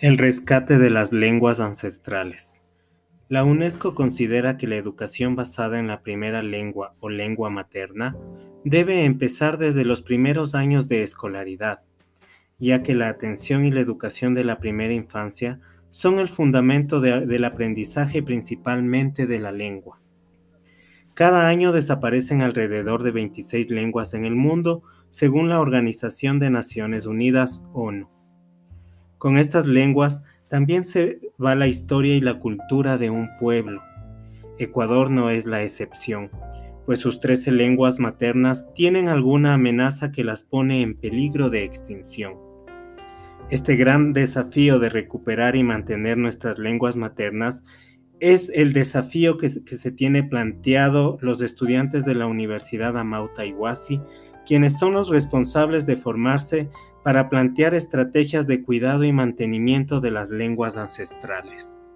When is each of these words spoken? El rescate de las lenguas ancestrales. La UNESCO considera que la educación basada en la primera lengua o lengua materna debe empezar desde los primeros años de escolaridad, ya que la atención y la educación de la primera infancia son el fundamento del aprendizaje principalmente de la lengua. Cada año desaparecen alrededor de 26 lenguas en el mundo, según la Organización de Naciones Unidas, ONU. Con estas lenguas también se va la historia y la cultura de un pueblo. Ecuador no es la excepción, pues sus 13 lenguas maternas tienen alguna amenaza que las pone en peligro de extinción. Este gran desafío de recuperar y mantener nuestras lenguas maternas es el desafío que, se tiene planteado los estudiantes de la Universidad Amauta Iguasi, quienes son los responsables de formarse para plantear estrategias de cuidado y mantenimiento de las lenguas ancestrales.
El 0.00 0.16
rescate 0.16 0.78
de 0.78 0.88
las 0.88 1.12
lenguas 1.12 1.60
ancestrales. 1.60 2.62
La 3.28 3.44
UNESCO 3.44 3.94
considera 3.94 4.56
que 4.56 4.66
la 4.66 4.76
educación 4.76 5.36
basada 5.36 5.78
en 5.78 5.88
la 5.88 6.00
primera 6.00 6.42
lengua 6.42 6.94
o 7.00 7.10
lengua 7.10 7.50
materna 7.50 8.16
debe 8.64 9.04
empezar 9.04 9.58
desde 9.58 9.84
los 9.84 10.00
primeros 10.00 10.54
años 10.54 10.88
de 10.88 11.02
escolaridad, 11.02 11.82
ya 12.58 12.82
que 12.82 12.94
la 12.94 13.08
atención 13.08 13.66
y 13.66 13.70
la 13.70 13.80
educación 13.80 14.32
de 14.32 14.44
la 14.44 14.58
primera 14.58 14.94
infancia 14.94 15.60
son 15.90 16.18
el 16.18 16.30
fundamento 16.30 17.02
del 17.02 17.44
aprendizaje 17.44 18.22
principalmente 18.22 19.26
de 19.26 19.38
la 19.38 19.52
lengua. 19.52 20.00
Cada 21.12 21.46
año 21.46 21.72
desaparecen 21.72 22.40
alrededor 22.40 23.02
de 23.02 23.10
26 23.10 23.68
lenguas 23.68 24.14
en 24.14 24.24
el 24.24 24.34
mundo, 24.34 24.82
según 25.10 25.50
la 25.50 25.60
Organización 25.60 26.38
de 26.38 26.48
Naciones 26.48 27.04
Unidas, 27.04 27.62
ONU. 27.74 28.08
Con 29.20 29.36
estas 29.36 29.66
lenguas 29.66 30.24
también 30.48 30.82
se 30.82 31.20
va 31.38 31.54
la 31.54 31.66
historia 31.66 32.14
y 32.14 32.22
la 32.22 32.38
cultura 32.38 32.96
de 32.96 33.10
un 33.10 33.28
pueblo. 33.38 33.82
Ecuador 34.58 35.10
no 35.10 35.28
es 35.28 35.44
la 35.44 35.62
excepción, 35.62 36.30
pues 36.86 37.00
sus 37.00 37.20
13 37.20 37.52
lenguas 37.52 37.98
maternas 37.98 38.72
tienen 38.72 39.08
alguna 39.08 39.52
amenaza 39.52 40.10
que 40.10 40.24
las 40.24 40.42
pone 40.42 40.80
en 40.80 40.96
peligro 40.96 41.50
de 41.50 41.64
extinción. 41.64 42.32
Este 43.50 43.76
gran 43.76 44.14
desafío 44.14 44.78
de 44.78 44.88
recuperar 44.88 45.54
y 45.54 45.64
mantener 45.64 46.16
nuestras 46.16 46.58
lenguas 46.58 46.96
maternas 46.96 47.62
es 48.20 48.50
el 48.54 48.72
desafío 48.72 49.36
que, 49.36 49.50
se 49.50 49.92
tiene 49.92 50.22
planteado 50.22 51.18
los 51.20 51.42
estudiantes 51.42 52.06
de 52.06 52.14
la 52.14 52.26
Universidad 52.26 52.96
Amauta 52.96 53.44
Iguasi, 53.44 54.00
quienes 54.50 54.80
son 54.80 54.94
los 54.94 55.10
responsables 55.10 55.86
de 55.86 55.94
formarse 55.94 56.70
para 57.04 57.28
plantear 57.28 57.72
estrategias 57.72 58.48
de 58.48 58.64
cuidado 58.64 59.04
y 59.04 59.12
mantenimiento 59.12 60.00
de 60.00 60.10
las 60.10 60.28
lenguas 60.28 60.76
ancestrales. 60.76 61.86